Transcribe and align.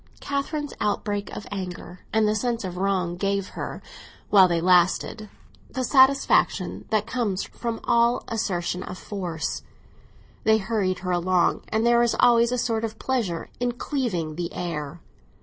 Catherine's 0.19 0.73
outbreak 0.81 1.29
of 1.29 1.45
anger 1.51 1.99
and 2.11 2.27
the 2.27 2.33
sense 2.33 2.63
of 2.63 2.75
wrong 2.77 3.17
gave 3.17 3.49
her, 3.49 3.83
while 4.31 4.47
they 4.47 4.59
lasted, 4.59 5.29
the 5.69 5.83
satisfaction 5.83 6.85
that 6.89 7.05
comes 7.05 7.43
from 7.43 7.79
all 7.83 8.23
assertion 8.27 8.81
of 8.81 8.97
force; 8.97 9.61
they 10.43 10.57
hurried 10.57 10.97
her 11.05 11.11
along, 11.11 11.61
and 11.69 11.85
there 11.85 12.01
is 12.01 12.15
always 12.19 12.51
a 12.51 12.57
sort 12.57 12.83
of 12.83 12.97
pleasure 12.97 13.51
in 13.59 13.73
cleaving 13.73 14.37
the 14.37 14.51
air. 14.53 15.01